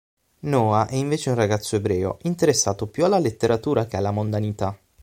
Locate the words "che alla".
3.85-4.09